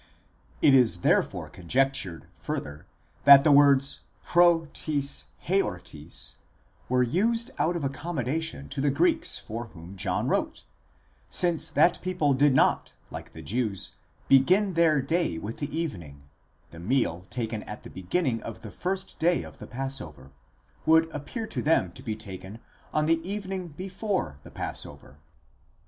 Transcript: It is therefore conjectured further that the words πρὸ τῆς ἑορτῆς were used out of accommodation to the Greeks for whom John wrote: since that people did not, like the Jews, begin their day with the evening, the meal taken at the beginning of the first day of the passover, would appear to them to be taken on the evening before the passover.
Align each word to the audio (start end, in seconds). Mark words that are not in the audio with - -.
It 0.63 0.73
is 0.73 1.01
therefore 1.01 1.47
conjectured 1.47 2.25
further 2.33 2.87
that 3.25 3.43
the 3.43 3.51
words 3.51 3.99
πρὸ 4.29 4.69
τῆς 4.69 5.25
ἑορτῆς 5.45 6.37
were 6.89 7.03
used 7.03 7.51
out 7.59 7.75
of 7.75 7.83
accommodation 7.83 8.67
to 8.69 8.81
the 8.81 8.89
Greeks 8.89 9.37
for 9.37 9.67
whom 9.67 9.95
John 9.95 10.27
wrote: 10.27 10.63
since 11.29 11.69
that 11.69 12.01
people 12.01 12.33
did 12.33 12.55
not, 12.55 12.95
like 13.11 13.33
the 13.33 13.43
Jews, 13.43 13.91
begin 14.27 14.73
their 14.73 15.03
day 15.03 15.37
with 15.37 15.57
the 15.57 15.69
evening, 15.77 16.23
the 16.71 16.79
meal 16.79 17.27
taken 17.29 17.61
at 17.65 17.83
the 17.83 17.91
beginning 17.91 18.41
of 18.41 18.61
the 18.61 18.71
first 18.71 19.19
day 19.19 19.43
of 19.43 19.59
the 19.59 19.67
passover, 19.67 20.31
would 20.83 21.11
appear 21.11 21.45
to 21.45 21.61
them 21.61 21.91
to 21.91 22.01
be 22.01 22.15
taken 22.15 22.57
on 22.91 23.05
the 23.05 23.21
evening 23.29 23.67
before 23.67 24.39
the 24.41 24.49
passover. 24.49 25.19